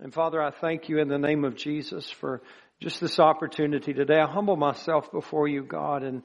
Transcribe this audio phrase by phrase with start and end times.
[0.00, 2.42] And Father, I thank you in the name of Jesus for
[2.80, 4.18] just this opportunity today.
[4.20, 6.22] I humble myself before you, God, and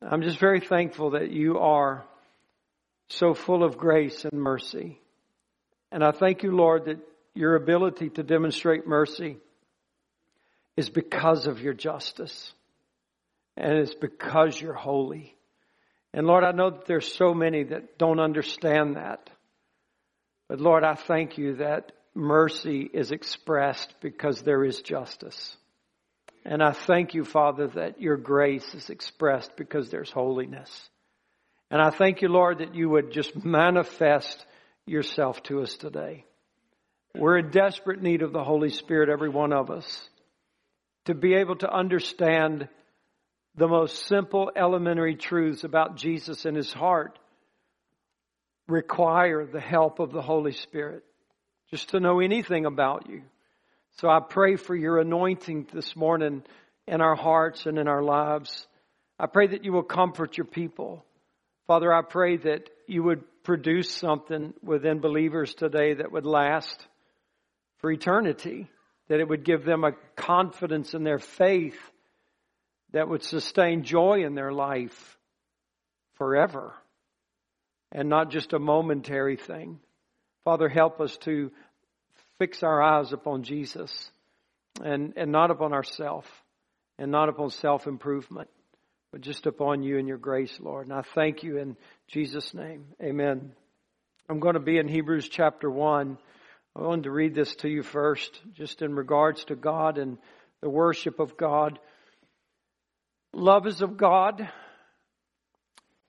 [0.00, 2.04] I'm just very thankful that you are
[3.08, 5.00] so full of grace and mercy.
[5.90, 6.98] And I thank you, Lord, that
[7.34, 9.38] your ability to demonstrate mercy
[10.76, 12.52] is because of your justice.
[13.56, 15.34] And it's because you're holy.
[16.14, 19.28] And Lord, I know that there's so many that don't understand that.
[20.48, 25.56] But Lord, I thank you that mercy is expressed because there is justice.
[26.44, 30.88] And I thank you, Father, that your grace is expressed because there's holiness.
[31.70, 34.44] And I thank you, Lord, that you would just manifest
[34.86, 36.24] yourself to us today.
[37.16, 40.08] We're in desperate need of the Holy Spirit, every one of us,
[41.06, 42.68] to be able to understand
[43.56, 47.18] the most simple elementary truths about Jesus and his heart
[48.68, 51.04] require the help of the Holy Spirit
[51.70, 53.22] just to know anything about you.
[53.98, 56.42] So I pray for your anointing this morning
[56.86, 58.66] in our hearts and in our lives.
[59.18, 61.04] I pray that you will comfort your people.
[61.66, 66.86] Father, I pray that you would produce something within believers today that would last
[67.78, 68.68] for eternity,
[69.08, 71.78] that it would give them a confidence in their faith
[72.92, 75.16] that would sustain joy in their life
[76.14, 76.74] forever
[77.92, 79.78] and not just a momentary thing.
[80.46, 81.50] Father, help us to
[82.38, 84.12] fix our eyes upon Jesus
[84.80, 86.24] and, and not upon ourself
[87.00, 88.48] and not upon self improvement,
[89.10, 90.86] but just upon you and your grace, Lord.
[90.86, 92.84] And I thank you in Jesus' name.
[93.02, 93.54] Amen.
[94.30, 96.16] I'm going to be in Hebrews chapter 1.
[96.76, 100.16] I wanted to read this to you first, just in regards to God and
[100.60, 101.76] the worship of God.
[103.32, 104.48] Love is of God,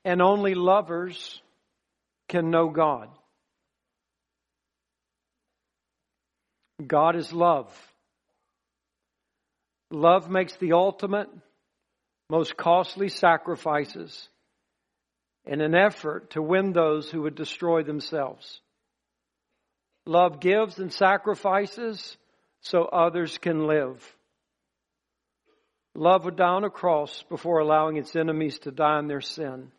[0.05, 1.41] and only lovers
[2.27, 3.09] can know God.
[6.85, 7.67] God is love.
[9.89, 11.29] Love makes the ultimate,
[12.29, 14.29] most costly sacrifices
[15.45, 18.59] in an effort to win those who would destroy themselves.
[20.05, 22.17] Love gives and sacrifices
[22.61, 24.03] so others can live.
[25.95, 29.71] Love would on a cross before allowing its enemies to die in their sin.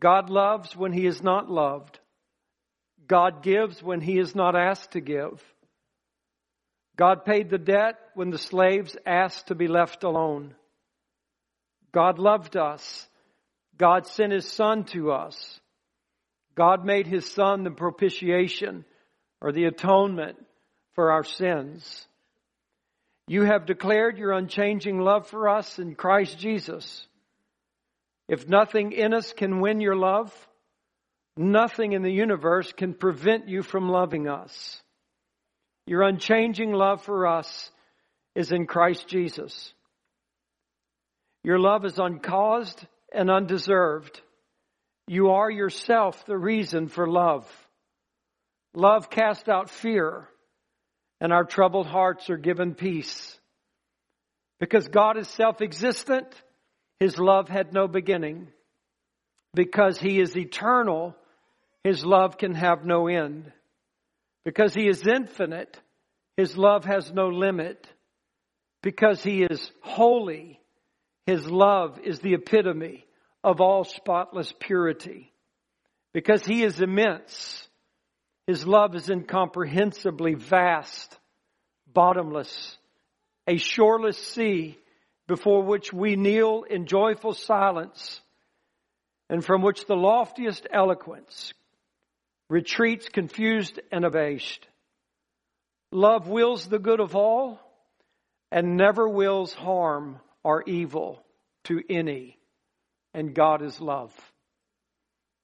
[0.00, 1.99] God loves when he is not loved.
[3.10, 5.42] God gives when he is not asked to give.
[6.96, 10.54] God paid the debt when the slaves asked to be left alone.
[11.90, 13.08] God loved us.
[13.76, 15.58] God sent his son to us.
[16.54, 18.84] God made his son the propitiation
[19.40, 20.36] or the atonement
[20.94, 22.06] for our sins.
[23.26, 27.08] You have declared your unchanging love for us in Christ Jesus.
[28.28, 30.32] If nothing in us can win your love,
[31.36, 34.82] nothing in the universe can prevent you from loving us.
[35.86, 37.70] Your unchanging love for us
[38.34, 39.72] is in Christ Jesus.
[41.42, 44.20] Your love is uncaused and undeserved.
[45.06, 47.48] You are yourself the reason for love.
[48.74, 50.28] Love casts out fear,
[51.20, 53.36] and our troubled hearts are given peace.
[54.60, 56.28] Because God is self existent,
[57.00, 58.48] his love had no beginning.
[59.54, 61.16] Because he is eternal,
[61.84, 63.52] his love can have no end.
[64.44, 65.78] Because he is infinite,
[66.36, 67.86] his love has no limit.
[68.82, 70.60] Because he is holy,
[71.26, 73.04] his love is the epitome
[73.44, 75.32] of all spotless purity.
[76.12, 77.68] Because he is immense,
[78.46, 81.18] his love is incomprehensibly vast,
[81.86, 82.76] bottomless,
[83.46, 84.78] a shoreless sea
[85.28, 88.20] before which we kneel in joyful silence
[89.28, 91.52] and from which the loftiest eloquence
[92.50, 94.66] retreats confused and abased.
[95.92, 97.58] Love wills the good of all
[98.52, 101.22] and never wills harm or evil
[101.64, 102.36] to any.
[103.14, 104.12] And God is love.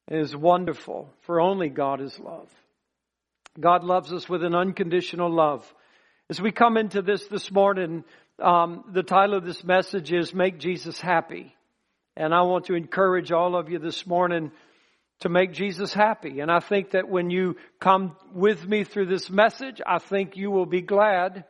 [0.09, 2.49] It is wonderful, for only God is love.
[3.59, 5.75] God loves us with an unconditional love.
[6.29, 8.05] As we come into this this morning,
[8.41, 11.55] um, the title of this message is Make Jesus Happy.
[12.17, 14.53] And I want to encourage all of you this morning
[15.21, 16.41] to make Jesus happy.
[16.41, 20.51] And I think that when you come with me through this message, I think you
[20.51, 21.45] will be glad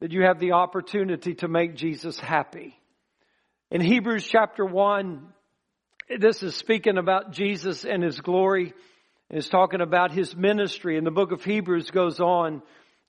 [0.00, 2.76] that you have the opportunity to make Jesus happy.
[3.70, 5.26] In Hebrews chapter 1,
[6.18, 8.74] this is speaking about Jesus and his glory.
[9.28, 10.98] And It's talking about his ministry.
[10.98, 12.62] And the book of Hebrews goes on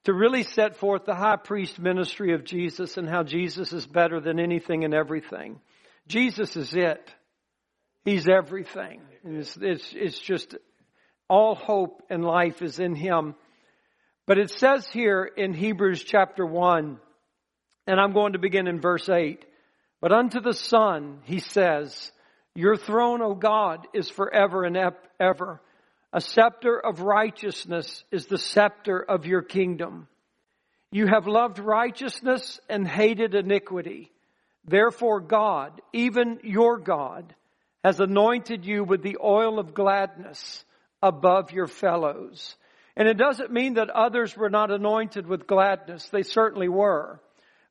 [0.04, 4.20] to really set forth the high priest ministry of Jesus and how Jesus is better
[4.20, 5.60] than anything and everything.
[6.06, 7.12] Jesus is it.
[8.04, 9.00] He's everything.
[9.24, 10.56] It's, it's, it's just
[11.28, 13.34] all hope and life is in Him.
[14.26, 16.98] But it says here in Hebrews chapter 1,
[17.86, 19.44] and I'm going to begin in verse 8.
[20.00, 22.12] But unto the Son, he says,
[22.54, 24.76] Your throne, O God, is forever and
[25.20, 25.60] ever.
[26.12, 30.08] A scepter of righteousness is the scepter of your kingdom.
[30.90, 34.12] You have loved righteousness and hated iniquity.
[34.64, 37.34] Therefore God, even your God,
[37.82, 40.64] has anointed you with the oil of gladness
[41.02, 42.56] above your fellows.
[42.96, 46.08] And it doesn't mean that others were not anointed with gladness.
[46.08, 47.20] They certainly were.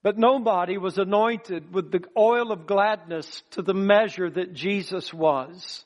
[0.04, 5.86] But nobody was anointed with the oil of gladness to the measure that Jesus was.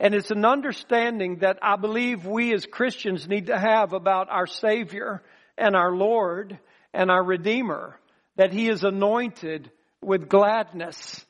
[0.00, 4.46] And it's an understanding that I believe we as Christians need to have about our
[4.46, 5.22] Savior
[5.58, 6.58] and our Lord
[6.94, 8.00] and our Redeemer,
[8.36, 9.70] that He is anointed
[10.00, 11.24] with gladness.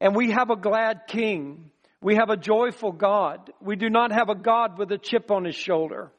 [0.00, 1.70] And we have a glad King.
[2.00, 3.52] We have a joyful God.
[3.60, 6.12] We do not have a God with a chip on his shoulder.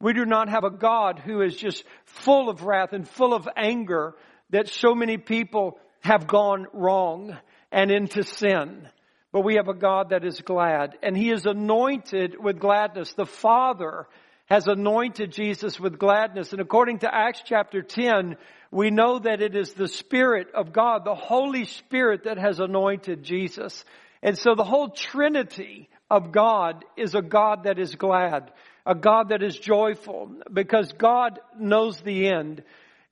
[0.00, 3.48] We do not have a God who is just full of wrath and full of
[3.56, 4.14] anger
[4.50, 7.36] that so many people have gone wrong
[7.70, 8.88] and into sin.
[9.30, 13.12] But we have a God that is glad and he is anointed with gladness.
[13.12, 14.08] The Father
[14.46, 16.52] has anointed Jesus with gladness.
[16.52, 18.36] And according to Acts chapter 10,
[18.72, 23.22] we know that it is the Spirit of God, the Holy Spirit that has anointed
[23.22, 23.84] Jesus.
[24.22, 28.52] And so the whole Trinity of God is a God that is glad
[28.84, 32.62] a God that is joyful because God knows the end.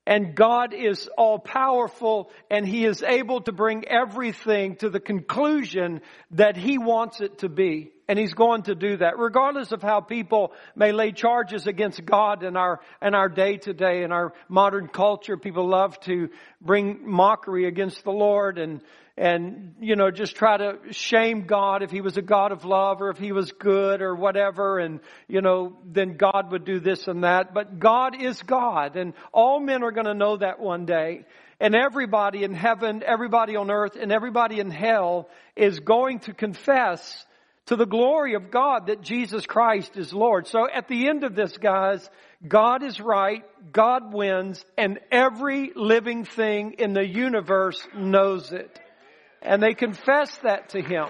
[0.06, 6.00] And God is all powerful and He is able to bring everything to the conclusion
[6.32, 7.92] that He wants it to be.
[8.10, 9.18] And He's going to do that.
[9.18, 13.72] Regardless of how people may lay charges against God in our, in our day to
[13.72, 16.28] day, in our modern culture, people love to
[16.60, 18.82] bring mockery against the Lord and,
[19.16, 23.00] and, you know, just try to shame God if he was a God of love
[23.00, 24.80] or if he was good or whatever.
[24.80, 24.98] And,
[25.28, 27.54] you know, then God would do this and that.
[27.54, 31.26] But God is God and all men are going to know that one day.
[31.60, 37.24] And everybody in heaven, everybody on earth, and everybody in hell is going to confess
[37.66, 40.46] to the glory of God that Jesus Christ is Lord.
[40.46, 42.08] So at the end of this, guys,
[42.46, 48.80] God is right, God wins, and every living thing in the universe knows it.
[49.42, 51.06] And they confess that to him.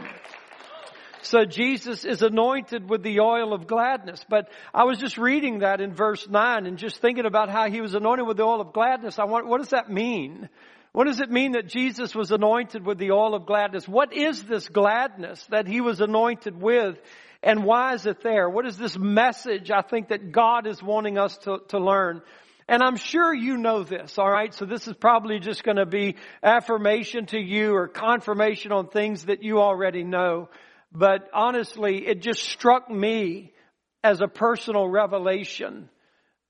[1.23, 4.25] So Jesus is anointed with the oil of gladness.
[4.29, 7.81] But I was just reading that in verse 9 and just thinking about how he
[7.81, 9.19] was anointed with the oil of gladness.
[9.19, 10.49] I want, what does that mean?
[10.93, 13.87] What does it mean that Jesus was anointed with the oil of gladness?
[13.87, 16.99] What is this gladness that he was anointed with?
[17.43, 18.51] And why is it there?
[18.51, 22.23] What is this message I think that God is wanting us to, to learn?
[22.69, 24.53] And I'm sure you know this, alright?
[24.53, 29.43] So this is probably just gonna be affirmation to you or confirmation on things that
[29.43, 30.49] you already know.
[30.93, 33.53] But honestly, it just struck me
[34.03, 35.89] as a personal revelation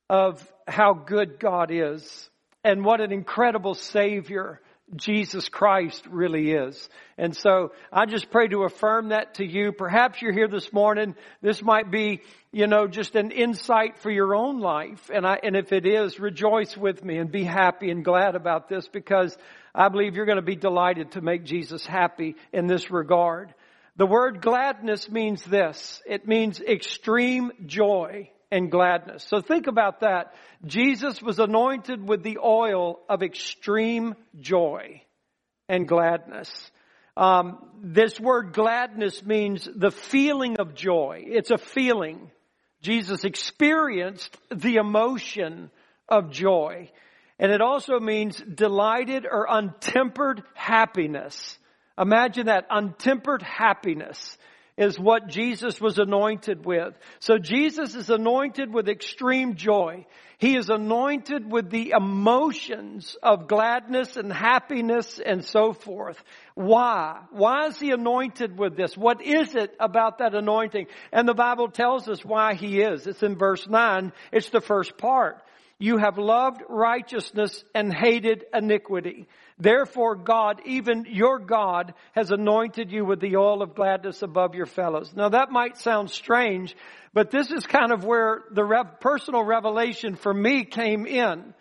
[0.08, 2.30] of how good God is
[2.64, 4.60] and what an incredible Savior
[4.96, 6.88] Jesus Christ really is.
[7.16, 9.72] And so I just pray to affirm that to you.
[9.72, 11.14] Perhaps you're here this morning.
[11.40, 12.22] This might be,
[12.52, 15.10] you know, just an insight for your own life.
[15.12, 18.68] And I, and if it is, rejoice with me and be happy and glad about
[18.68, 19.36] this because
[19.74, 23.54] I believe you're going to be delighted to make Jesus happy in this regard.
[23.96, 26.02] The word gladness means this.
[26.06, 29.24] It means extreme joy and gladness.
[29.24, 30.34] So think about that.
[30.66, 35.02] Jesus was anointed with the oil of extreme joy
[35.68, 36.70] and gladness.
[37.16, 41.24] Um, this word gladness means the feeling of joy.
[41.26, 42.30] It's a feeling.
[42.82, 45.70] Jesus experienced the emotion
[46.08, 46.90] of joy.
[47.38, 51.58] And it also means delighted or untempered happiness.
[51.98, 54.38] Imagine that untempered happiness
[54.76, 56.94] is what Jesus was anointed with.
[57.18, 60.06] So Jesus is anointed with extreme joy.
[60.38, 66.22] He is anointed with the emotions of gladness and happiness and so forth.
[66.54, 67.20] Why?
[67.30, 68.96] Why is he anointed with this?
[68.96, 70.86] What is it about that anointing?
[71.12, 73.06] And the Bible tells us why he is.
[73.06, 74.12] It's in verse 9.
[74.32, 75.42] It's the first part.
[75.78, 79.28] You have loved righteousness and hated iniquity.
[79.60, 84.66] Therefore God, even your God, has anointed you with the oil of gladness above your
[84.66, 85.12] fellows.
[85.14, 86.74] Now that might sound strange,
[87.12, 91.54] but this is kind of where the rev- personal revelation for me came in.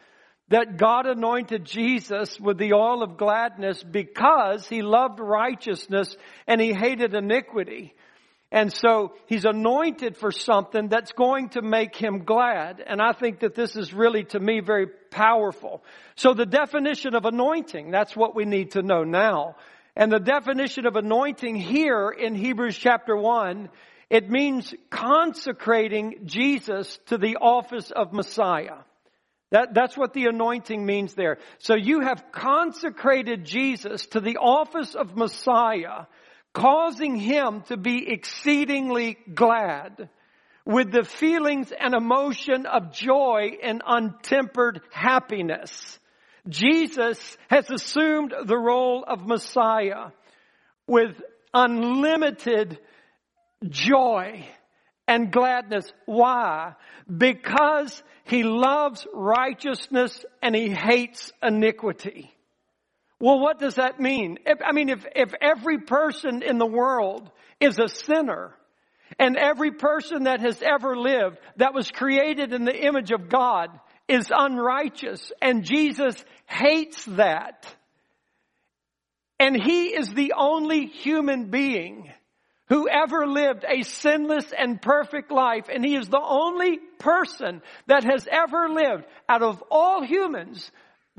[0.48, 6.16] That God anointed Jesus with the oil of gladness because he loved righteousness
[6.48, 7.94] and he hated iniquity.
[8.52, 12.84] And so he's anointed for something that's going to make him glad.
[12.86, 15.84] And I think that this is really to me very powerful.
[16.16, 19.56] So the definition of anointing, that's what we need to know now.
[19.96, 23.70] And the definition of anointing here in Hebrews chapter 1,
[24.10, 28.78] it means consecrating Jesus to the office of Messiah.
[29.52, 31.38] That, that's what the anointing means there.
[31.60, 36.06] So you have consecrated Jesus to the office of Messiah,
[36.60, 40.10] causing him to be exceedingly glad
[40.66, 46.00] with the feelings and emotion of joy and untempered happiness.
[46.50, 50.12] Jesus has assumed the role of Messiah
[50.86, 51.22] with
[51.54, 52.78] unlimited
[53.70, 54.46] joy
[55.08, 55.90] and gladness.
[56.06, 56.74] Why?
[57.08, 62.34] Because he loves righteousness and he hates iniquity.
[63.20, 64.38] Well, what does that mean?
[64.46, 68.56] If, I mean, if, if every person in the world is a sinner,
[69.18, 73.70] and every person that has ever lived that was created in the image of God
[74.08, 76.16] is unrighteous, and Jesus
[76.48, 77.66] hates that.
[79.40, 82.12] And he is the only human being
[82.68, 85.70] who ever lived a sinless and perfect life.
[85.74, 90.70] And he is the only person that has ever lived out of all humans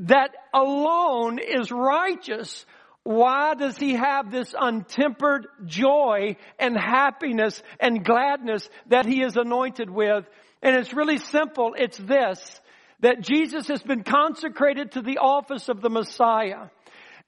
[0.00, 2.64] that alone is righteous.
[3.02, 9.90] Why does he have this untempered joy and happiness and gladness that he is anointed
[9.90, 10.24] with?
[10.62, 11.74] And it's really simple.
[11.76, 12.60] It's this,
[13.00, 16.68] that Jesus has been consecrated to the office of the Messiah.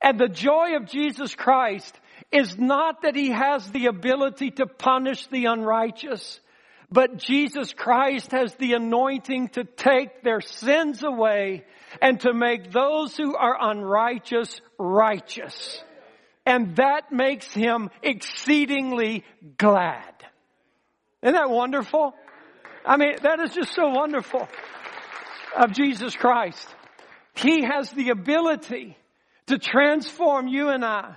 [0.00, 1.98] And the joy of Jesus Christ
[2.30, 6.40] is not that he has the ability to punish the unrighteous,
[6.92, 11.64] but Jesus Christ has the anointing to take their sins away
[12.00, 15.82] and to make those who are unrighteous righteous.
[16.44, 19.24] And that makes him exceedingly
[19.56, 20.12] glad.
[21.22, 22.14] Isn't that wonderful?
[22.84, 24.46] I mean, that is just so wonderful
[25.56, 26.66] of Jesus Christ.
[27.34, 28.96] He has the ability
[29.46, 31.14] to transform you and I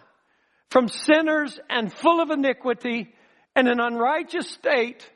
[0.69, 3.13] from sinners and full of iniquity
[3.55, 5.09] and an unrighteous state,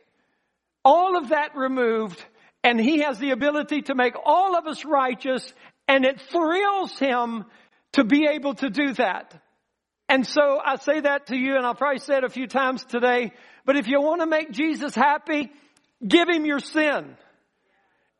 [0.84, 2.24] all of that removed,
[2.64, 5.54] and He has the ability to make all of us righteous,
[5.88, 7.46] and it thrills Him
[7.94, 9.42] to be able to do that.
[10.08, 12.84] And so I say that to you, and I'll probably say it a few times
[12.86, 13.32] today,
[13.66, 15.52] but if you want to make Jesus happy,
[16.06, 17.16] give Him your sin.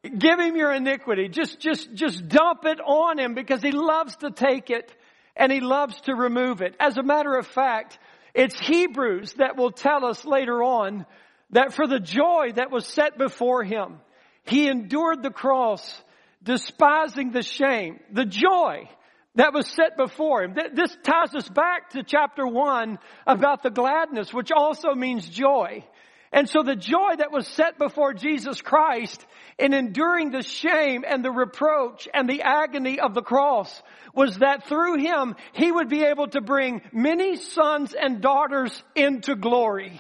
[0.04, 1.28] Give Him your iniquity.
[1.28, 4.94] Just, just, just dump it on Him because He loves to take it
[5.40, 6.76] and he loves to remove it.
[6.80, 7.98] As a matter of fact,
[8.36, 11.06] it's Hebrews that will tell us later on
[11.52, 14.00] that for the joy that was set before him,
[14.46, 16.04] he endured the cross,
[16.44, 18.90] despising the shame, the joy
[19.36, 20.56] that was set before him.
[20.74, 25.86] This ties us back to chapter one about the gladness, which also means joy.
[26.32, 29.26] And so the joy that was set before Jesus Christ
[29.58, 33.82] in enduring the shame and the reproach and the agony of the cross
[34.14, 39.36] was that through him, he would be able to bring many sons and daughters into
[39.36, 40.00] glory.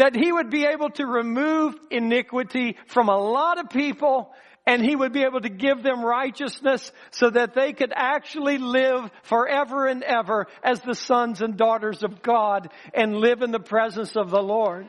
[0.00, 4.32] That he would be able to remove iniquity from a lot of people
[4.66, 9.10] and he would be able to give them righteousness so that they could actually live
[9.24, 14.16] forever and ever as the sons and daughters of God and live in the presence
[14.16, 14.86] of the Lord.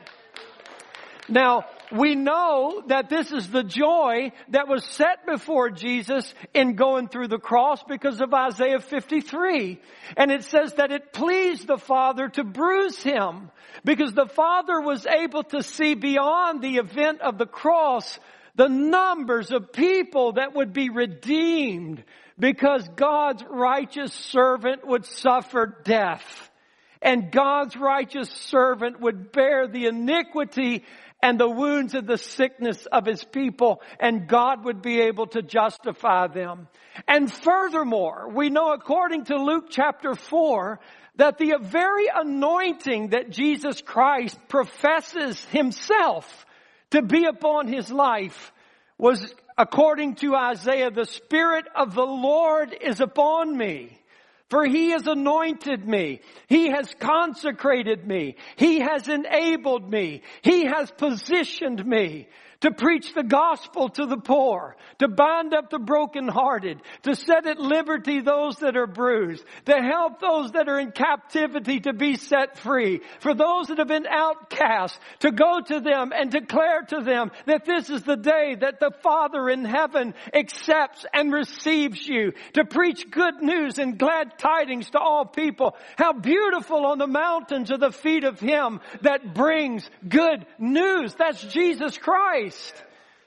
[1.28, 7.08] Now, we know that this is the joy that was set before Jesus in going
[7.08, 9.80] through the cross because of Isaiah 53.
[10.16, 13.50] And it says that it pleased the Father to bruise him
[13.84, 18.18] because the Father was able to see beyond the event of the cross
[18.54, 22.04] the numbers of people that would be redeemed
[22.38, 26.50] because God's righteous servant would suffer death.
[27.00, 30.84] And God's righteous servant would bear the iniquity
[31.22, 35.42] and the wounds of the sickness of his people and God would be able to
[35.42, 36.66] justify them.
[37.06, 40.80] And furthermore, we know according to Luke chapter 4
[41.16, 46.44] that the very anointing that Jesus Christ professes himself
[46.90, 48.52] to be upon his life
[48.98, 54.01] was according to Isaiah, the Spirit of the Lord is upon me
[54.52, 56.20] for he has anointed me.
[56.46, 58.36] He has consecrated me.
[58.56, 60.20] He has enabled me.
[60.42, 62.28] He has positioned me
[62.62, 67.58] to preach the gospel to the poor, to bind up the brokenhearted, to set at
[67.58, 72.58] liberty those that are bruised, to help those that are in captivity to be set
[72.58, 77.30] free, for those that have been outcast, to go to them and declare to them
[77.46, 82.64] that this is the day that the Father in heaven accepts and receives you, to
[82.64, 85.76] preach good news and glad tidings to all people.
[85.96, 91.14] How beautiful on the mountains are the feet of Him that brings good news.
[91.14, 92.51] That's Jesus Christ.
[92.52, 92.84] Christ.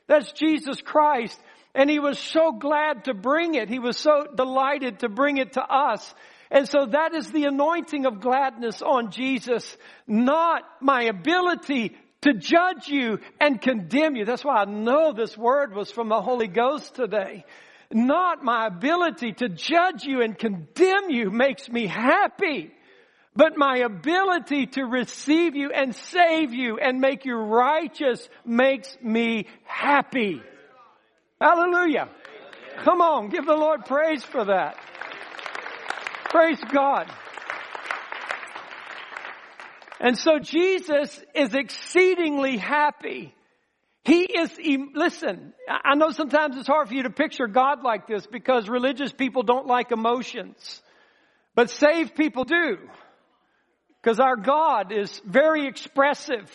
[0.08, 1.39] That's Jesus Christ.
[1.74, 3.70] And he was so glad to bring it.
[3.70, 6.13] He was so delighted to bring it to us.
[6.51, 9.77] And so that is the anointing of gladness on Jesus,
[10.08, 14.25] not my ability to judge you and condemn you.
[14.25, 17.44] That's why I know this word was from the Holy Ghost today.
[17.91, 22.72] Not my ability to judge you and condemn you makes me happy,
[23.36, 29.48] but my ability to receive you and save you and make you righteous makes me
[29.65, 30.42] happy.
[31.42, 32.10] Hallelujah.
[32.84, 34.77] Come on, give the Lord praise for that.
[36.30, 37.12] Praise God.
[40.00, 43.34] And so Jesus is exceedingly happy.
[44.04, 44.51] He is,
[44.94, 49.12] listen, I know sometimes it's hard for you to picture God like this because religious
[49.12, 50.82] people don't like emotions.
[51.56, 52.77] But saved people do.
[54.06, 56.48] Because our God is very expressive.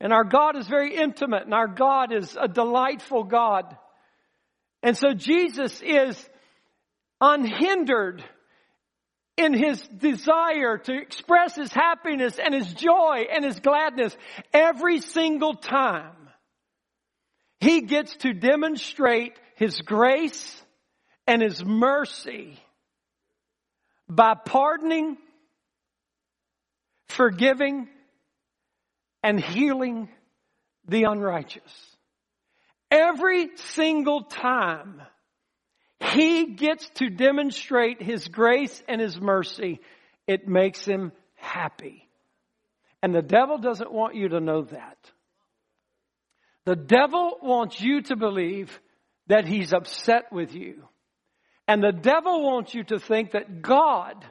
[0.00, 1.42] And our God is very intimate.
[1.42, 3.76] And our God is a delightful God.
[4.80, 6.30] And so Jesus is
[7.20, 8.22] unhindered
[9.36, 14.16] in his desire to express his happiness and his joy and his gladness
[14.52, 16.14] every single time.
[17.58, 20.62] He gets to demonstrate his grace
[21.26, 22.60] and his mercy
[24.08, 25.16] by pardoning,
[27.10, 27.88] forgiving,
[29.22, 30.08] and healing
[30.88, 31.96] the unrighteous.
[32.90, 35.02] Every single time
[36.00, 39.80] he gets to demonstrate His grace and His mercy.
[40.26, 42.08] It makes Him happy.
[43.02, 44.98] And the devil doesn't want you to know that.
[46.64, 48.78] The devil wants you to believe
[49.28, 50.84] that he's upset with you.
[51.66, 54.24] And the devil wants you to think that God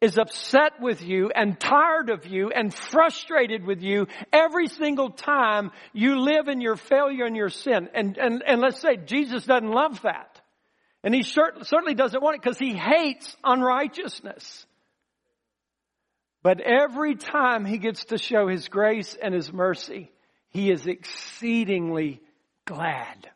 [0.00, 5.70] is upset with you and tired of you and frustrated with you every single time
[5.92, 7.88] you live in your failure and your sin.
[7.94, 10.40] And, and, and let's say Jesus doesn't love that.
[11.02, 14.66] And he certainly doesn't want it because he hates unrighteousness.
[16.42, 20.10] But every time he gets to show his grace and his mercy,
[20.50, 22.20] he is exceedingly
[22.64, 23.28] glad.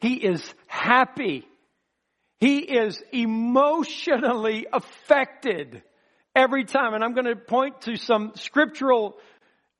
[0.00, 1.46] He is happy.
[2.44, 5.82] He is emotionally affected
[6.36, 6.92] every time.
[6.92, 9.16] And I'm going to point to some scriptural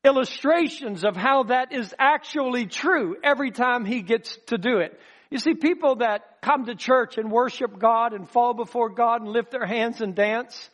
[0.02, 4.98] illustrations of how that is actually true every time he gets to do it.
[5.30, 9.30] You see, people that come to church and worship God and fall before God and
[9.30, 10.70] lift their hands and dance,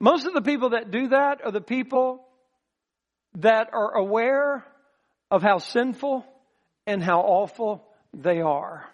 [0.00, 2.26] most of the people that do that are the people
[3.34, 4.64] that are aware
[5.30, 6.24] of how sinful
[6.86, 8.88] and how awful they are.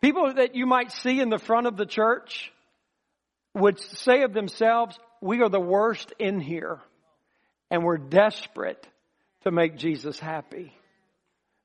[0.00, 2.52] People that you might see in the front of the church
[3.54, 6.78] would say of themselves, we are the worst in here
[7.70, 8.86] and we're desperate
[9.42, 10.72] to make Jesus happy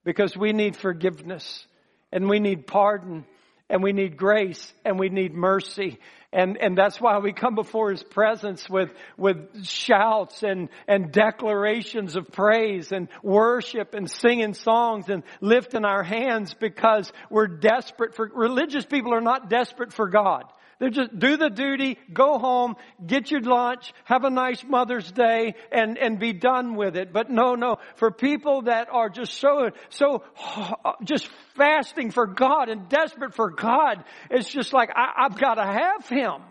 [0.03, 1.65] because we need forgiveness
[2.11, 3.25] and we need pardon
[3.69, 5.99] and we need grace and we need mercy.
[6.31, 12.15] And, and that's why we come before His presence with, with shouts and, and declarations
[12.15, 18.29] of praise and worship and singing songs and lifting our hands because we're desperate for,
[18.33, 20.43] religious people are not desperate for God.
[20.79, 25.55] They just do the duty, go home, get your lunch, have a nice Mother's Day,
[25.71, 27.13] and, and be done with it.
[27.13, 27.77] But no, no.
[27.95, 30.23] For people that are just so, so,
[30.83, 35.55] uh, just fasting for God and desperate for God, it's just like, I, have got
[35.55, 36.41] to have Him.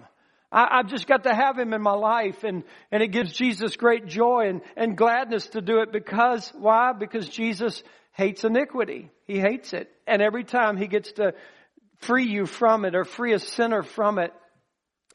[0.51, 3.77] I, have just got to have Him in my life and, and it gives Jesus
[3.77, 6.93] great joy and, and gladness to do it because, why?
[6.93, 7.83] Because Jesus
[8.13, 9.11] hates iniquity.
[9.27, 9.91] He hates it.
[10.07, 11.35] And every time He gets to
[12.07, 14.33] free you from it or free a sinner from it,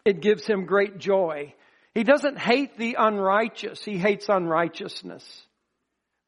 [0.05, 1.53] it gives him great joy.
[1.93, 3.83] He doesn't hate the unrighteous.
[3.83, 5.25] He hates unrighteousness.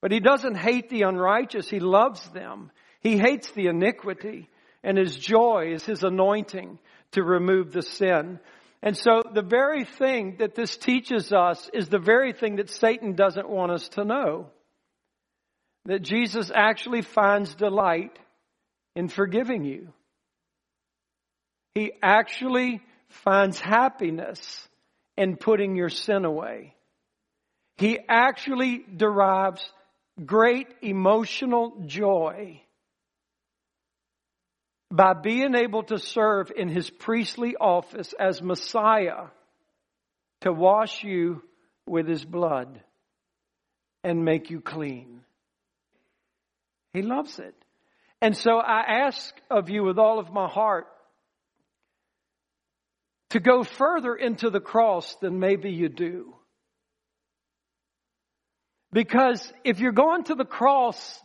[0.02, 1.69] But he doesn't hate the unrighteous.
[1.69, 2.71] He loves them.
[3.02, 4.50] He hates the iniquity
[4.84, 6.80] and his joy is his anointing
[7.12, 8.39] to remove the sin.
[8.82, 13.13] And so the very thing that this teaches us is the very thing that Satan
[13.13, 14.47] doesn't want us to know.
[15.86, 18.17] That Jesus actually finds delight
[18.95, 19.93] in forgiving you.
[21.75, 24.67] He actually finds happiness
[25.17, 26.75] in putting your sin away.
[27.77, 29.63] He actually derives
[30.25, 32.62] great emotional joy
[34.91, 39.27] by being able to serve in his priestly office as Messiah
[40.41, 41.41] to wash you
[41.88, 42.81] with his blood
[44.03, 45.21] and make you clean.
[46.93, 47.55] He loves it.
[48.21, 50.88] And so I ask of you with all of my heart
[53.31, 56.33] to go further into the cross than maybe you do.
[58.93, 61.21] Because if you're going to the cross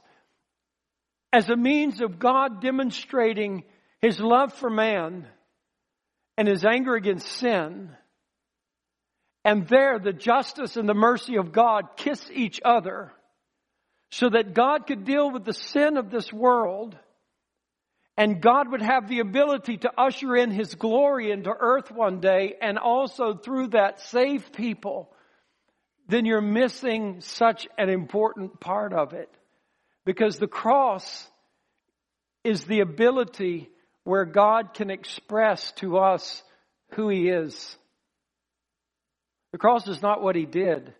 [1.32, 3.64] as a means of God demonstrating
[4.00, 5.26] His love for man
[6.38, 7.90] and His anger against sin,
[9.46, 13.12] And there, the justice and the mercy of God kiss each other
[14.10, 16.98] so that God could deal with the sin of this world
[18.16, 22.54] and God would have the ability to usher in His glory into earth one day
[22.60, 25.10] and also through that save people,
[26.08, 29.30] then you're missing such an important part of it.
[30.04, 31.28] Because the cross
[32.42, 33.68] is the ability
[34.04, 36.42] where God can express to us
[36.92, 37.76] who He is.
[39.52, 40.94] The cross is not what He did.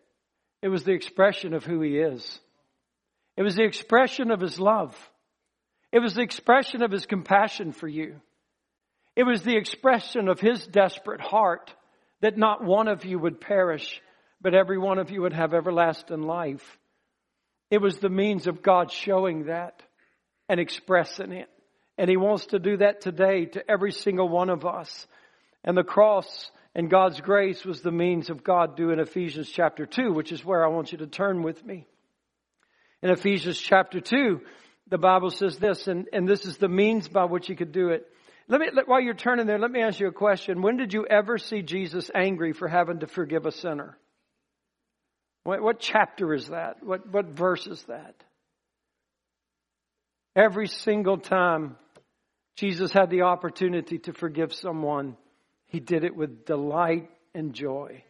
[0.61, 2.41] It was the expression of who He is.
[3.37, 4.95] It was the expression of His love.
[5.97, 8.21] It was the expression of his compassion for you.
[9.17, 11.75] It was the expression of his desperate heart
[12.21, 14.03] that not one of you would perish,
[14.43, 16.79] but every one of you would have everlasting life.
[17.71, 19.83] It was the means of God showing that
[20.51, 21.49] and expressing it.
[21.97, 25.07] And he wants to do that today to every single one of us.
[25.65, 30.13] And the cross and God's grace was the means of God doing Ephesians chapter 2,
[30.13, 31.87] which is where I want you to turn with me.
[33.03, 34.43] In Ephesians chapter 2,
[34.89, 37.89] the Bible says this, and, and this is the means by which you could do
[37.89, 38.07] it.
[38.49, 40.63] Let me, while you're turning there, let me ask you a question.
[40.63, 43.99] When did you ever see Jesus angry for having to forgive a sinner?
[45.43, 46.83] What, what chapter is that?
[46.83, 48.15] What, what verse is that?
[50.37, 51.77] Every single time
[52.57, 55.17] Jesus had the opportunity to forgive someone,
[55.67, 58.05] he did it with delight and joy.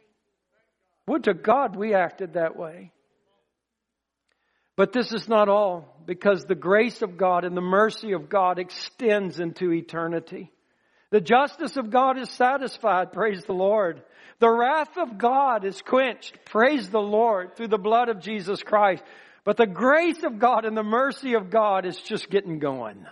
[1.07, 2.93] Would to God we acted that way.
[4.77, 8.59] But this is not all, because the grace of God and the mercy of God
[8.59, 10.53] extends into eternity.
[11.11, 14.03] The justice of God is satisfied, praise the Lord.
[14.39, 19.03] The wrath of God is quenched, praise the Lord, through the blood of Jesus Christ.
[19.45, 23.07] But the grace of God and the mercy of God is just getting going.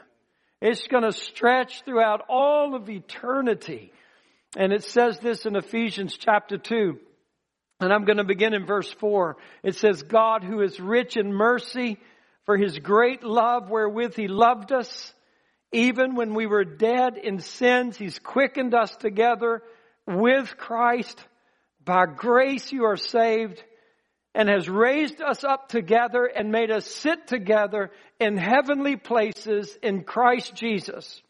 [0.60, 3.92] It's going to stretch throughout all of eternity.
[4.56, 6.98] And it says this in Ephesians chapter 2.
[7.80, 9.36] And I'm going to begin in verse 4.
[9.62, 11.98] It says, God who is rich in mercy
[12.46, 15.12] for his great love wherewith he loved us,
[15.72, 19.62] even when we were dead in sins, he's quickened us together
[20.06, 21.18] with Christ.
[21.84, 23.62] By grace you are saved
[24.34, 30.04] and has raised us up together and made us sit together in heavenly places in
[30.04, 31.22] Christ Jesus.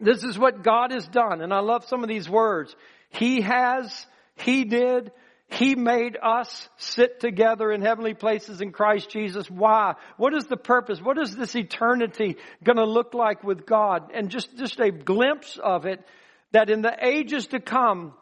[0.00, 1.40] This is what God has done.
[1.40, 2.74] And I love some of these words.
[3.10, 5.10] He has, He did,
[5.50, 9.50] he made us sit together in heavenly places in Christ Jesus.
[9.50, 9.94] Why?
[10.18, 11.00] What is the purpose?
[11.00, 14.10] What is this eternity going to look like with God?
[14.12, 16.04] And just, just a glimpse of it
[16.52, 18.12] that in the ages to come,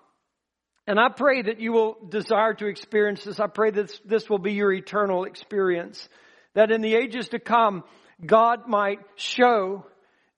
[0.86, 3.40] and I pray that you will desire to experience this.
[3.40, 6.08] I pray that this will be your eternal experience.
[6.54, 7.82] That in the ages to come,
[8.24, 9.84] God might show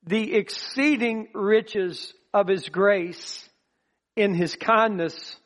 [0.07, 3.47] the exceeding riches of His grace
[4.17, 5.37] in His kindness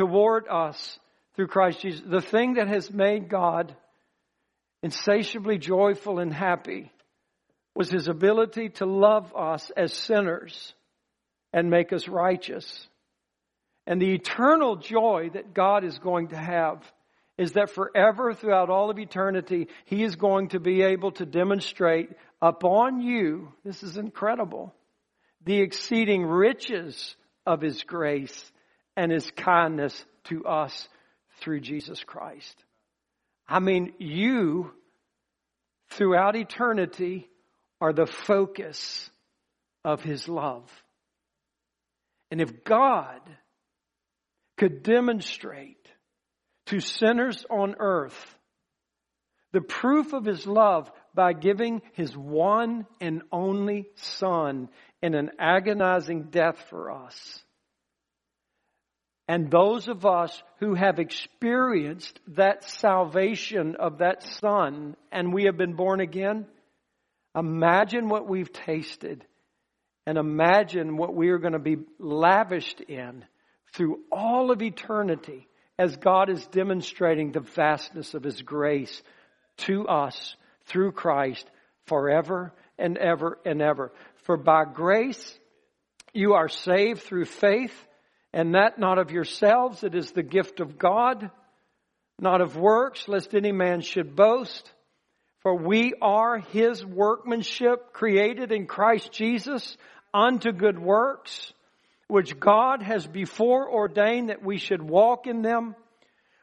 [0.00, 0.98] toward us
[1.36, 2.00] through Christ Jesus.
[2.06, 3.76] The thing that has made God
[4.82, 6.90] insatiably joyful and happy
[7.74, 10.72] was his ability to love us as sinners
[11.52, 12.88] and make us righteous.
[13.86, 16.82] And the eternal joy that God is going to have
[17.36, 22.08] is that forever throughout all of eternity, He is going to be able to demonstrate
[22.40, 24.74] upon you, this is incredible,
[25.44, 28.50] the exceeding riches of His grace
[28.96, 30.88] and his kindness to us
[31.40, 32.54] through Jesus Christ.
[33.48, 34.72] I mean, you
[35.90, 37.28] throughout eternity
[37.80, 39.10] are the focus
[39.84, 40.70] of his love.
[42.30, 43.20] And if God
[44.56, 45.88] could demonstrate
[46.66, 48.36] to sinners on earth
[49.52, 54.68] the proof of his love by giving his one and only son
[55.02, 57.42] in an agonizing death for us,
[59.30, 65.56] and those of us who have experienced that salvation of that Son and we have
[65.56, 66.46] been born again,
[67.36, 69.24] imagine what we've tasted
[70.04, 73.24] and imagine what we are going to be lavished in
[73.72, 75.46] through all of eternity
[75.78, 79.00] as God is demonstrating the vastness of His grace
[79.58, 80.34] to us
[80.66, 81.48] through Christ
[81.86, 83.92] forever and ever and ever.
[84.24, 85.38] For by grace
[86.12, 87.86] you are saved through faith
[88.32, 91.30] and that not of yourselves, it is the gift of God,
[92.18, 94.70] not of works, lest any man should boast.
[95.42, 99.76] For we are his workmanship created in Christ Jesus
[100.12, 101.52] unto good works,
[102.08, 105.74] which God has before ordained that we should walk in them.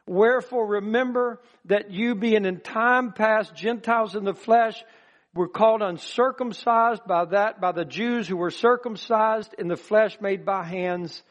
[0.06, 4.82] Wherefore remember that you being in time past Gentiles in the flesh
[5.34, 10.44] were called uncircumcised by that, by the Jews who were circumcised in the flesh made
[10.44, 11.22] by hands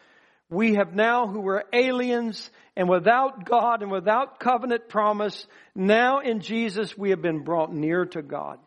[0.49, 6.39] we have now who were aliens and without God and without covenant promise, now in
[6.39, 8.60] Jesus we have been brought near to God.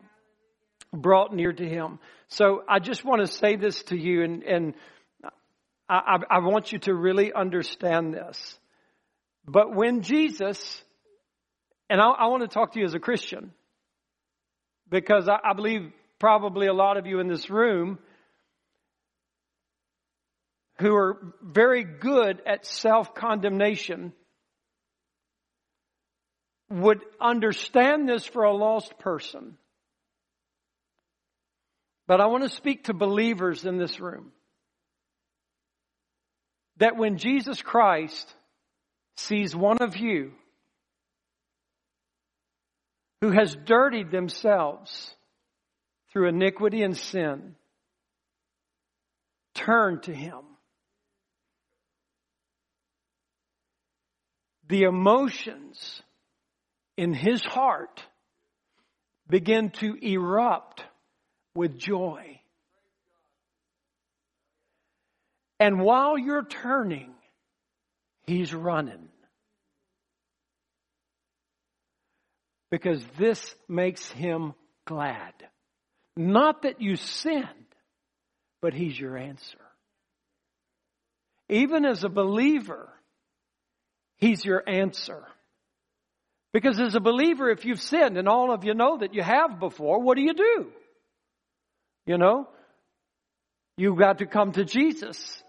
[0.93, 1.99] Brought near to Him.
[2.27, 4.73] So I just want to say this to you and, and
[5.89, 8.57] I, I, want you to really understand this.
[9.45, 10.81] But when Jesus,
[11.89, 13.51] and I, I want to talk to you as a Christian,
[14.89, 17.99] because I, I believe probably a lot of you in this room
[20.81, 24.13] who are very good at self condemnation
[26.69, 29.57] would understand this for a lost person.
[32.07, 34.31] But I want to speak to believers in this room.
[36.77, 38.33] That when Jesus Christ
[39.17, 40.31] sees one of you
[43.21, 45.13] who has dirtied themselves
[46.11, 47.55] through iniquity and sin,
[49.53, 50.50] turn to Him.
[54.71, 56.01] The emotions
[56.95, 58.01] in his heart
[59.27, 60.81] begin to erupt
[61.53, 62.39] with joy.
[65.59, 67.11] And while you're turning,
[68.25, 69.09] he's running.
[72.69, 74.53] Because this makes him
[74.85, 75.33] glad.
[76.15, 77.45] Not that you sinned,
[78.61, 79.59] but he's your answer.
[81.49, 82.87] Even as a believer,
[84.21, 85.23] He's your answer.
[86.53, 89.59] Because as a believer, if you've sinned, and all of you know that you have
[89.59, 90.67] before, what do you do?
[92.05, 92.47] You know?
[93.77, 95.41] You've got to come to Jesus,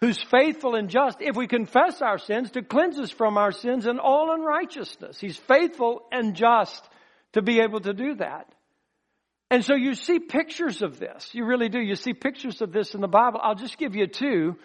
[0.00, 3.84] who's faithful and just, if we confess our sins, to cleanse us from our sins
[3.84, 5.20] and all unrighteousness.
[5.20, 6.88] He's faithful and just
[7.34, 8.46] to be able to do that.
[9.50, 11.34] And so you see pictures of this.
[11.34, 11.80] You really do.
[11.80, 13.40] You see pictures of this in the Bible.
[13.42, 14.56] I'll just give you two.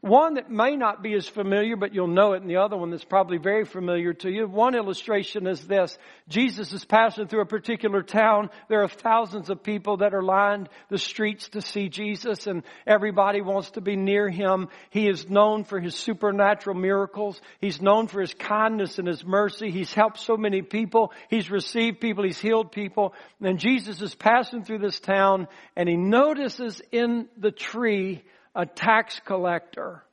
[0.00, 2.90] One that may not be as familiar, but you'll know it, and the other one
[2.90, 4.48] that's probably very familiar to you.
[4.48, 5.96] One illustration is this.
[6.28, 8.50] Jesus is passing through a particular town.
[8.68, 13.42] There are thousands of people that are lined the streets to see Jesus, and everybody
[13.42, 14.68] wants to be near him.
[14.90, 17.40] He is known for his supernatural miracles.
[17.60, 19.70] He's known for his kindness and his mercy.
[19.70, 21.12] He's helped so many people.
[21.30, 22.24] He's received people.
[22.24, 23.14] He's healed people.
[23.40, 29.20] And Jesus is passing through this town, and he notices in the tree a tax
[29.24, 30.04] collector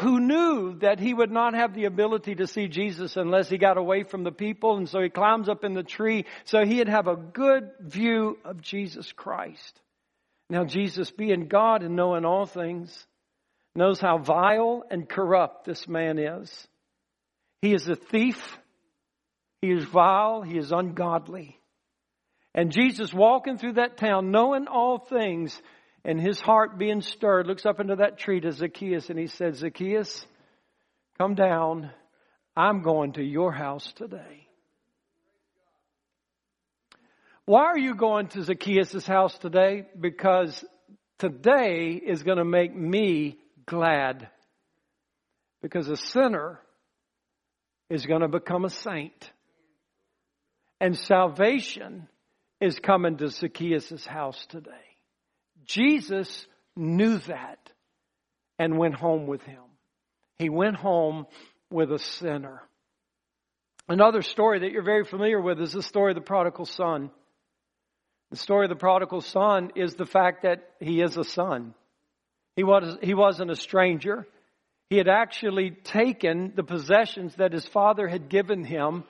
[0.00, 3.76] who knew that he would not have the ability to see Jesus unless he got
[3.76, 4.76] away from the people.
[4.76, 8.60] And so he climbs up in the tree so he'd have a good view of
[8.60, 9.80] Jesus Christ.
[10.50, 13.06] Now, Jesus, being God and knowing all things,
[13.74, 16.68] knows how vile and corrupt this man is.
[17.60, 18.58] He is a thief.
[19.60, 20.42] He is vile.
[20.42, 21.58] He is ungodly.
[22.54, 25.58] And Jesus walking through that town, knowing all things,
[26.04, 29.56] and his heart being stirred, looks up into that tree to Zacchaeus and he said,
[29.56, 30.26] Zacchaeus,
[31.18, 31.90] come down.
[32.56, 34.48] I'm going to your house today.
[37.44, 39.86] Why are you going to Zacchaeus' house today?
[39.98, 40.64] Because
[41.18, 44.28] today is going to make me glad.
[45.60, 46.60] Because a sinner
[47.90, 49.30] is going to become a saint.
[50.80, 52.08] And salvation
[52.60, 54.91] is coming to Zacchaeus' house today.
[55.66, 56.46] Jesus
[56.76, 57.58] knew that
[58.58, 59.62] and went home with him.
[60.38, 61.26] He went home
[61.70, 62.62] with a sinner.
[63.88, 67.10] Another story that you're very familiar with is the story of the prodigal son.
[68.30, 71.74] The story of the prodigal son is the fact that he is a son.
[72.56, 74.26] He, was, he wasn't a stranger.
[74.88, 79.04] He had actually taken the possessions that his father had given him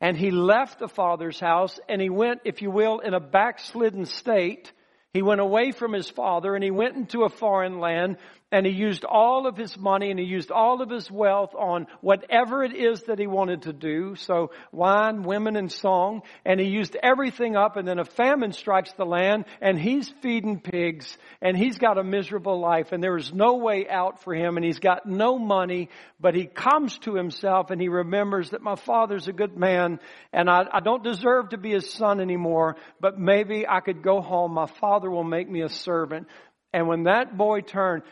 [0.00, 4.04] and he left the father's house and he went, if you will, in a backslidden
[4.04, 4.72] state
[5.16, 8.18] he went away from his father and he went into a foreign land
[8.56, 11.86] and he used all of his money and he used all of his wealth on
[12.00, 14.14] whatever it is that he wanted to do.
[14.16, 16.22] So wine, women, and song.
[16.42, 20.60] And he used everything up and then a famine strikes the land and he's feeding
[20.60, 24.56] pigs and he's got a miserable life and there is no way out for him
[24.56, 28.76] and he's got no money, but he comes to himself and he remembers that my
[28.76, 30.00] father's a good man
[30.32, 34.22] and I, I don't deserve to be his son anymore, but maybe I could go
[34.22, 34.54] home.
[34.54, 36.26] My father will make me a servant.
[36.72, 38.02] And when that boy turned,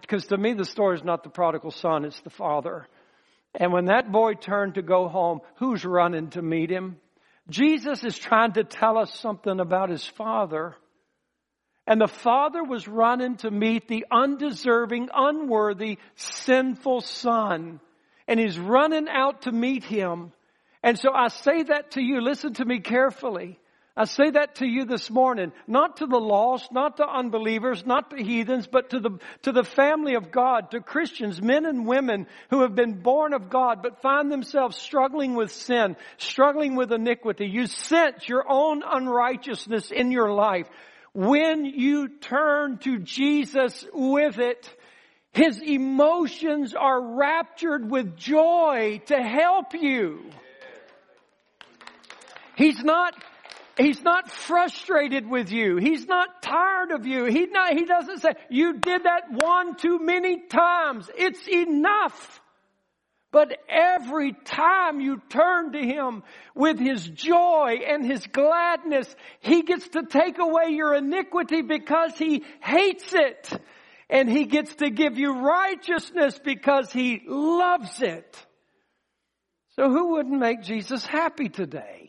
[0.00, 2.86] because to me the story is not the prodigal son, it's the father.
[3.54, 6.96] And when that boy turned to go home, who's running to meet him?
[7.50, 10.74] Jesus is trying to tell us something about his father.
[11.86, 17.80] And the father was running to meet the undeserving, unworthy, sinful son.
[18.28, 20.32] And he's running out to meet him.
[20.82, 22.20] And so I say that to you.
[22.20, 23.58] Listen to me carefully.
[23.94, 28.08] I say that to you this morning, not to the lost, not to unbelievers, not
[28.10, 32.26] to heathens, but to the, to the family of God, to Christians, men and women
[32.48, 37.46] who have been born of God, but find themselves struggling with sin, struggling with iniquity.
[37.46, 40.68] You sense your own unrighteousness in your life.
[41.12, 44.74] When you turn to Jesus with it,
[45.34, 50.24] his emotions are raptured with joy to help you.
[52.56, 53.14] He's not
[53.76, 55.76] He's not frustrated with you.
[55.76, 57.24] He's not tired of you.
[57.24, 61.10] He, not, he doesn't say, you did that one too many times.
[61.16, 62.40] It's enough.
[63.30, 66.22] But every time you turn to Him
[66.54, 72.44] with His joy and His gladness, He gets to take away your iniquity because He
[72.62, 73.50] hates it.
[74.10, 78.46] And He gets to give you righteousness because He loves it.
[79.76, 82.01] So who wouldn't make Jesus happy today?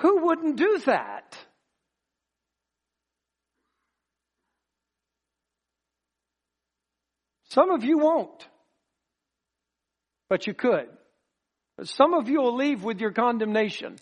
[0.00, 1.36] Who wouldn't do that?
[7.50, 8.46] Some of you won't,
[10.28, 10.88] but you could.
[11.84, 13.96] Some of you will leave with your condemnation.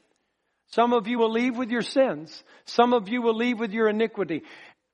[0.68, 2.42] Some of you will leave with your sins.
[2.64, 4.42] Some of you will leave with your iniquity.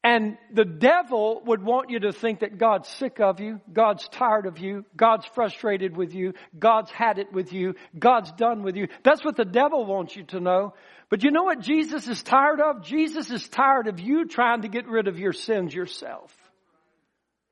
[0.03, 4.47] And the devil would want you to think that God's sick of you, God's tired
[4.47, 8.89] of you, God's frustrated with you, God's had it with you, God's done with you.
[9.03, 10.73] That's what the devil wants you to know.
[11.11, 12.83] But you know what Jesus is tired of?
[12.83, 16.35] Jesus is tired of you trying to get rid of your sins yourself.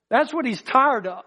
[0.09, 1.25] That's what he's tired of.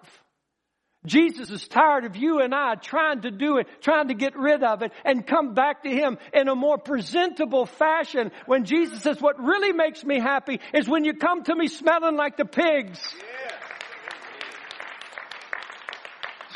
[1.05, 4.63] Jesus is tired of you and I trying to do it, trying to get rid
[4.63, 8.31] of it and come back to Him in a more presentable fashion.
[8.45, 12.17] When Jesus says, what really makes me happy is when you come to me smelling
[12.17, 12.99] like the pigs.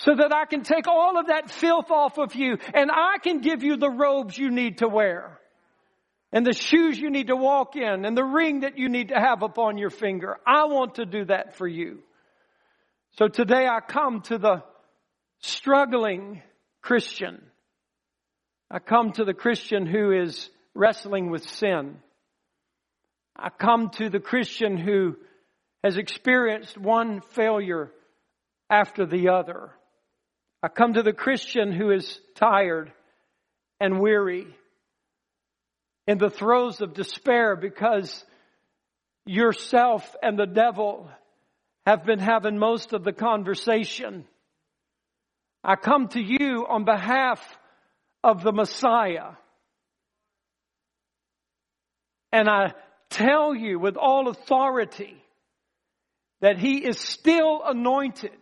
[0.02, 3.42] So that I can take all of that filth off of you and I can
[3.42, 5.40] give you the robes you need to wear.
[6.32, 9.16] And the shoes you need to walk in and the ring that you need to
[9.16, 10.38] have upon your finger.
[10.46, 12.04] I want to do that for you.
[13.18, 14.62] So today I come to the
[15.40, 16.42] struggling
[16.82, 17.42] Christian.
[18.70, 21.96] I come to the Christian who is wrestling with sin.
[23.34, 25.16] I come to the Christian who
[25.82, 27.90] has experienced one failure
[28.70, 29.72] after the other.
[30.62, 32.92] I come to the Christian who is tired
[33.80, 34.46] and weary
[36.06, 38.26] in the throes of despair because
[39.26, 41.10] yourself and the devil
[41.86, 44.26] have been having most of the conversation.
[45.64, 47.42] I come to you on behalf
[48.24, 49.34] of the Messiah.
[52.32, 52.74] And I
[53.10, 55.16] tell you with all authority
[56.42, 58.38] that he is still anointed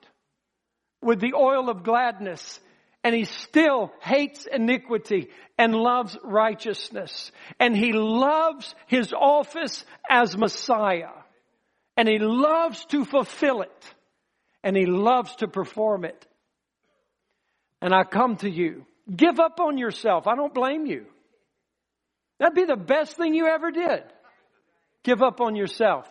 [1.01, 2.60] with the oil of gladness
[3.03, 11.22] and he still hates iniquity and loves righteousness and he loves his office as Messiah
[11.95, 13.93] and he loves to fulfill it
[14.63, 16.27] and he loves to perform it.
[17.82, 18.86] And I come to you.
[19.13, 20.25] Give up on yourself.
[20.27, 21.06] I don't blame you.
[22.39, 24.03] That'd be the best thing you ever did.
[25.03, 26.08] Give up on yourself.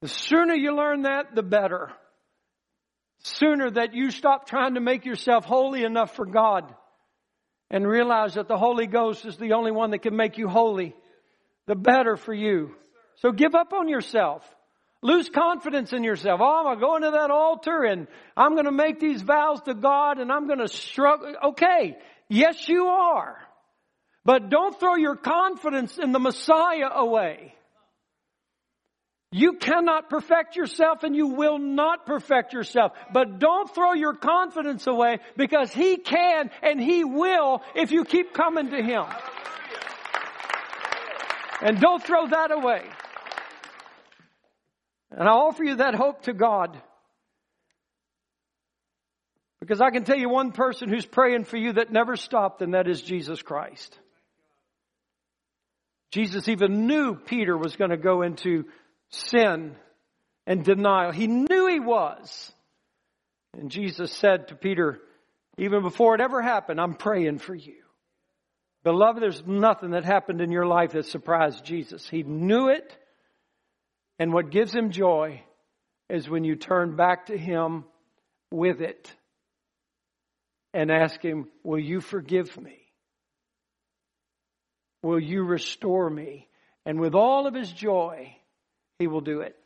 [0.00, 1.92] The sooner you learn that, the better.
[3.22, 6.74] Sooner that you stop trying to make yourself holy enough for God
[7.70, 10.94] and realize that the Holy Ghost is the only one that can make you holy,
[11.66, 12.74] the better for you.
[13.20, 14.42] So give up on yourself.
[15.02, 16.40] Lose confidence in yourself.
[16.42, 18.06] Oh, I'm going to that altar and
[18.36, 21.34] I'm going to make these vows to God and I'm going to struggle.
[21.50, 21.96] Okay.
[22.28, 23.38] Yes, you are.
[24.24, 27.54] But don't throw your confidence in the Messiah away.
[29.32, 32.92] You cannot perfect yourself and you will not perfect yourself.
[33.12, 38.34] But don't throw your confidence away because He can and He will if you keep
[38.34, 39.04] coming to Him.
[41.62, 42.82] And don't throw that away.
[45.10, 46.80] And I offer you that hope to God.
[49.60, 52.74] Because I can tell you one person who's praying for you that never stopped, and
[52.74, 53.98] that is Jesus Christ.
[56.10, 58.64] Jesus even knew Peter was going to go into
[59.10, 59.76] sin
[60.46, 61.12] and denial.
[61.12, 62.52] He knew he was.
[63.56, 65.00] And Jesus said to Peter,
[65.58, 67.74] even before it ever happened, I'm praying for you.
[68.82, 72.08] Beloved, there's nothing that happened in your life that surprised Jesus.
[72.08, 72.96] He knew it.
[74.20, 75.42] And what gives him joy
[76.10, 77.84] is when you turn back to him
[78.50, 79.10] with it
[80.74, 82.76] and ask him, Will you forgive me?
[85.02, 86.48] Will you restore me?
[86.84, 88.36] And with all of his joy,
[88.98, 89.56] he will do it.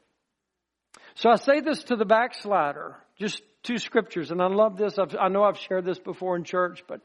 [1.16, 4.98] So I say this to the backslider, just two scriptures, and I love this.
[4.98, 7.00] I've, i know I've shared this before in church, but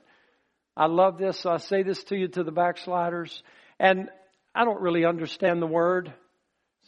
[0.77, 3.41] I love this, so I say this to you to the backsliders.
[3.79, 4.09] And
[4.53, 6.13] I don't really understand the word.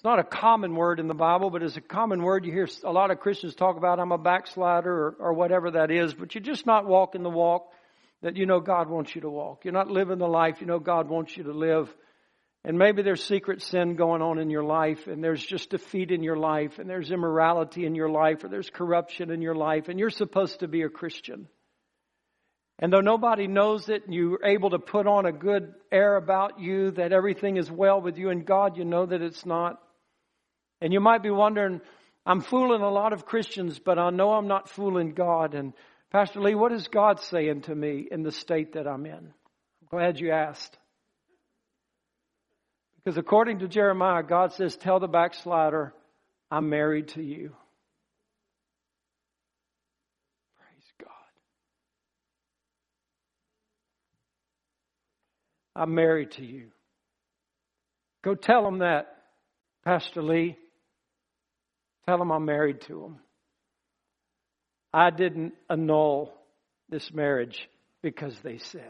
[0.01, 2.43] It's not a common word in the Bible, but it's a common word.
[2.43, 5.91] You hear a lot of Christians talk about, I'm a backslider or, or whatever that
[5.91, 7.71] is, but you're just not walking the walk
[8.23, 9.63] that you know God wants you to walk.
[9.63, 11.95] You're not living the life you know God wants you to live.
[12.65, 16.23] And maybe there's secret sin going on in your life, and there's just defeat in
[16.23, 19.99] your life, and there's immorality in your life, or there's corruption in your life, and
[19.99, 21.47] you're supposed to be a Christian.
[22.79, 26.59] And though nobody knows it, and you're able to put on a good air about
[26.59, 29.79] you that everything is well with you and God, you know that it's not.
[30.81, 31.79] And you might be wondering,
[32.25, 35.53] I'm fooling a lot of Christians, but I know I'm not fooling God.
[35.53, 35.73] And
[36.11, 39.13] Pastor Lee, what is God saying to me in the state that I'm in?
[39.13, 40.77] I'm glad you asked.
[43.03, 45.93] Because according to Jeremiah, God says, Tell the backslider,
[46.49, 47.55] I'm married to you.
[50.59, 51.09] Praise God.
[55.75, 56.67] I'm married to you.
[58.23, 59.15] Go tell them that,
[59.83, 60.57] Pastor Lee.
[62.11, 63.19] Tell them I'm married to them.
[64.93, 66.33] I didn't annul
[66.89, 67.69] this marriage
[68.03, 68.83] because they sinned.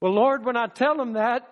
[0.00, 1.42] Well, Lord, when I tell them that,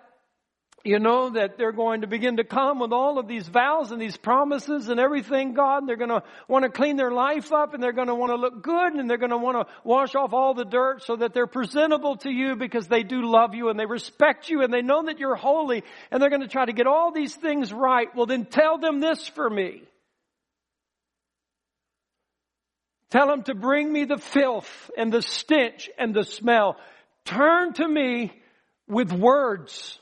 [0.83, 4.01] you know that they're going to begin to come with all of these vows and
[4.01, 5.79] these promises and everything, God.
[5.79, 8.31] And they're going to want to clean their life up and they're going to want
[8.31, 11.15] to look good and they're going to want to wash off all the dirt so
[11.15, 14.73] that they're presentable to you because they do love you and they respect you and
[14.73, 17.71] they know that you're holy and they're going to try to get all these things
[17.71, 18.07] right.
[18.15, 19.83] Well, then tell them this for me.
[23.11, 26.77] Tell them to bring me the filth and the stench and the smell.
[27.25, 28.31] Turn to me
[28.87, 29.99] with words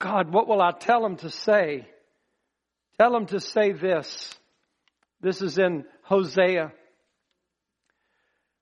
[0.00, 1.86] God, what will I tell him to say?
[2.98, 4.34] Tell him to say this.
[5.20, 6.72] This is in Hosea.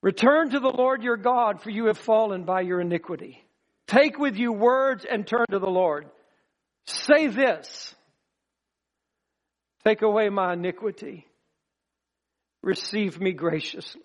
[0.02, 3.42] Return to the Lord your God, for you have fallen by your iniquity.
[3.86, 6.06] Take with you words and turn to the Lord.
[6.86, 7.94] Say this.
[9.84, 11.26] Take away my iniquity.
[12.62, 14.02] Receive me graciously.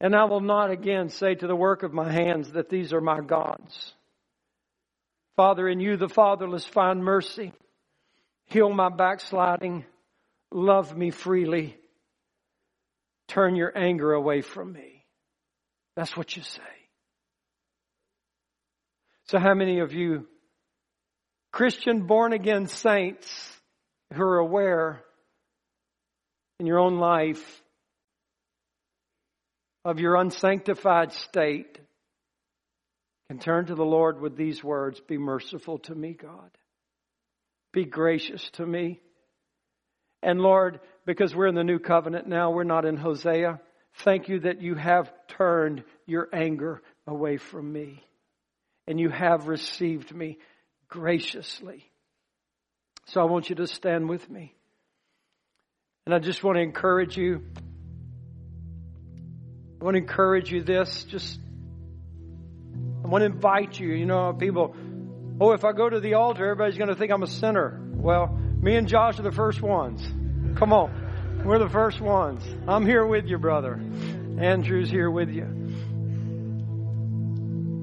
[0.00, 3.00] And I will not again say to the work of my hands that these are
[3.00, 3.94] my gods.
[5.36, 7.52] Father, in you the fatherless find mercy.
[8.46, 9.84] Heal my backsliding.
[10.52, 11.76] Love me freely.
[13.28, 15.04] Turn your anger away from me.
[15.96, 16.60] That's what you say.
[19.24, 20.26] So how many of you
[21.50, 23.28] Christian born again saints
[24.12, 25.02] who are aware
[26.60, 27.62] in your own life
[29.84, 31.78] of your unsanctified state
[33.34, 36.50] can turn to the Lord with these words Be merciful to me, God.
[37.72, 39.00] Be gracious to me.
[40.22, 43.60] And Lord, because we're in the new covenant now, we're not in Hosea.
[44.04, 48.04] Thank you that you have turned your anger away from me
[48.86, 50.38] and you have received me
[50.88, 51.90] graciously.
[53.06, 54.54] So I want you to stand with me.
[56.06, 57.42] And I just want to encourage you.
[59.80, 61.40] I want to encourage you this just
[63.04, 63.92] I want to invite you.
[63.92, 64.74] You know, people,
[65.38, 67.78] oh, if I go to the altar, everybody's going to think I'm a sinner.
[67.92, 70.02] Well, me and Josh are the first ones.
[70.56, 71.42] Come on.
[71.44, 72.42] We're the first ones.
[72.66, 73.74] I'm here with you, brother.
[73.74, 75.44] Andrew's here with you.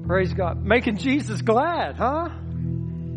[0.08, 0.64] Praise God.
[0.64, 2.28] Making Jesus glad, huh?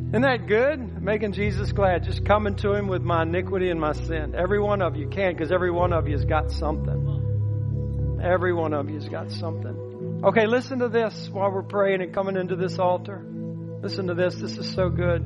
[0.10, 1.01] Isn't that good?
[1.01, 2.03] Making Jesus glad.
[2.03, 4.36] Just coming to Him with my iniquity and my sin.
[4.38, 8.20] Every one of you can because every one of you has got something.
[8.24, 9.85] Every one of you has got something.
[10.24, 13.24] Okay, listen to this while we're praying and coming into this altar.
[13.82, 14.36] Listen to this.
[14.36, 15.24] This is so good.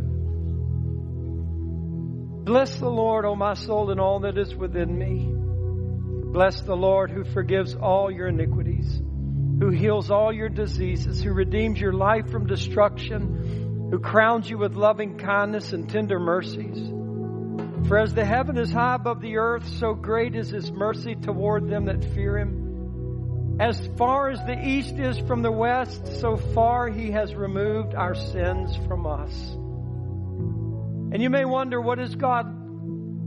[2.46, 5.32] Bless the Lord, O my soul, and all that is within me.
[6.34, 9.02] Bless the Lord who forgives all your iniquities,
[9.60, 14.74] who heals all your diseases, who redeems your life from destruction, who crowns you with
[14.74, 16.92] loving kindness and tender mercies.
[17.88, 21.70] For as the heaven is high above the earth, so great is his mercy toward
[21.70, 22.59] them that fear him.
[23.60, 28.16] As far as the east is from the west, so far he has removed our
[28.16, 29.34] sins from us.
[31.12, 32.46] And you may wonder, what is God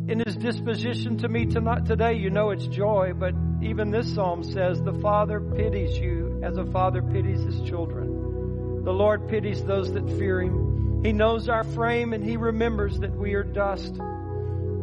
[0.09, 2.15] in his disposition to me tonight, today?
[2.15, 6.65] You know it's joy, but even this psalm says, the Father pities you as a
[6.65, 8.85] father pities his children.
[8.85, 11.03] The Lord pities those that fear him.
[11.05, 13.93] He knows our frame and he remembers that we are dust.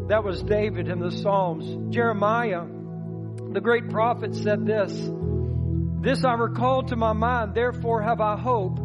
[0.09, 1.93] That was David in the Psalms.
[1.93, 2.65] Jeremiah,
[3.51, 4.91] the great prophet, said this
[6.01, 8.79] this I recall to my mind, therefore have I hope.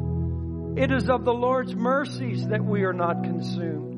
[0.77, 3.93] It is of the Lord's mercies that we are not consumed.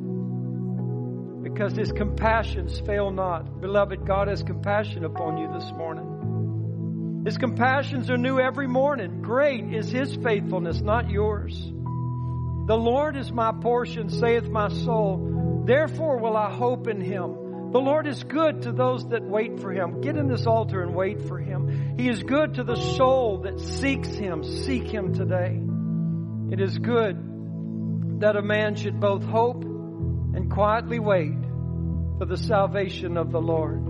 [1.43, 3.61] because his compassions fail not.
[3.61, 7.23] Beloved, God has compassion upon you this morning.
[7.25, 9.23] His compassions are new every morning.
[9.23, 11.57] Great is his faithfulness, not yours.
[12.67, 15.63] The Lord is my portion, saith my soul.
[15.65, 17.46] Therefore will I hope in him.
[17.77, 20.01] The Lord is good to those that wait for him.
[20.01, 21.99] Get in this altar and wait for him.
[21.99, 24.43] He is good to the soul that seeks him.
[24.43, 25.61] Seek him today.
[26.51, 31.37] It is good that a man should both hope and quietly wait
[32.17, 33.85] for the salvation of the Lord.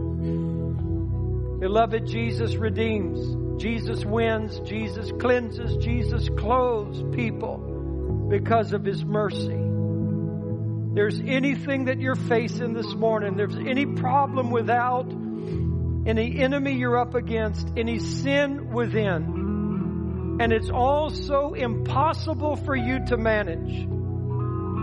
[1.61, 9.66] Beloved, Jesus redeems, Jesus wins, Jesus cleanses, Jesus clothes people because of His mercy.
[10.97, 15.09] There's anything that you're facing this morning, there's any problem without,
[16.07, 23.07] any enemy you're up against, any sin within, and it's all so impossible for you
[23.07, 23.87] to manage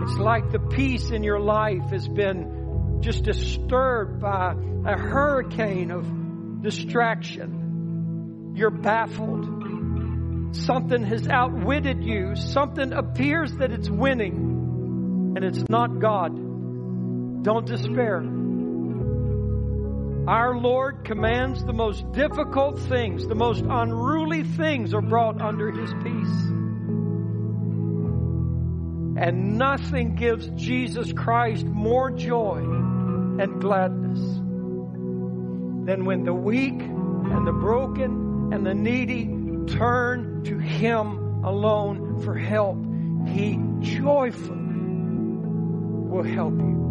[0.04, 4.52] it's like the peace in your life has been just disturbed by
[4.84, 8.52] a hurricane of distraction.
[8.54, 10.54] You're baffled.
[10.56, 12.36] Something has outwitted you.
[12.36, 14.53] Something appears that it's winning,
[15.36, 16.34] and it's not God.
[17.42, 18.22] Don't despair.
[20.26, 25.92] Our Lord commands the most difficult things, the most unruly things are brought under His
[26.02, 26.50] peace.
[29.16, 34.18] And nothing gives Jesus Christ more joy and gladness
[35.86, 39.26] than when the weak and the broken and the needy
[39.76, 42.78] turn to Him alone for help.
[43.28, 44.63] He joyfully
[46.14, 46.83] will help you.